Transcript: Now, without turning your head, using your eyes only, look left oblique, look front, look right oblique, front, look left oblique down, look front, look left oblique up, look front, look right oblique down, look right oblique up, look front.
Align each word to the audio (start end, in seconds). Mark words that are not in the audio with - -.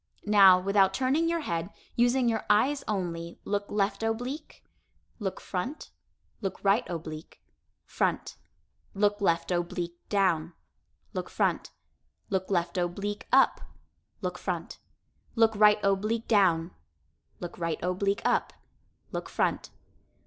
Now, 0.25 0.59
without 0.59 0.95
turning 0.95 1.29
your 1.29 1.41
head, 1.41 1.69
using 1.95 2.27
your 2.27 2.43
eyes 2.49 2.83
only, 2.87 3.39
look 3.45 3.65
left 3.69 4.01
oblique, 4.01 4.63
look 5.19 5.39
front, 5.39 5.91
look 6.41 6.57
right 6.63 6.83
oblique, 6.89 7.43
front, 7.85 8.35
look 8.95 9.21
left 9.21 9.51
oblique 9.51 9.99
down, 10.09 10.53
look 11.13 11.29
front, 11.29 11.69
look 12.31 12.49
left 12.49 12.79
oblique 12.79 13.27
up, 13.31 13.61
look 14.21 14.39
front, 14.39 14.79
look 15.35 15.55
right 15.55 15.77
oblique 15.83 16.27
down, 16.27 16.71
look 17.39 17.59
right 17.59 17.77
oblique 17.83 18.23
up, 18.25 18.53
look 19.11 19.29
front. 19.29 19.69